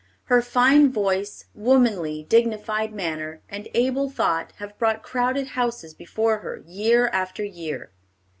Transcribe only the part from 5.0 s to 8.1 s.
crowded houses before her, year after year.